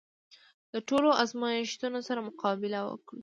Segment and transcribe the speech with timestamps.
[0.73, 3.19] د ټولو ازمېښتونو سره مقابله وکړو.